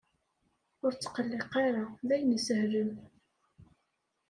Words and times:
Ur 0.83 0.91
ttqelliq 0.93 1.51
ara! 1.65 1.85
D 2.07 2.09
ayen 2.13 2.37
isehlen. 2.37 2.91